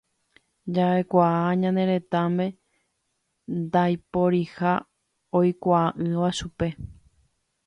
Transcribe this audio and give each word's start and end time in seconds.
Jaʼekuaa 0.75 1.49
ñane 1.63 1.83
retãme 1.89 2.45
ndaiporiha 3.59 4.73
oikuaaʼỹva 5.39 6.29
chupe. 6.39 6.67